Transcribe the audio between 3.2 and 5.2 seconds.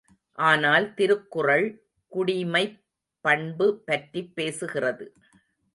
பண்பு பற்றிப் பேசுகிறது.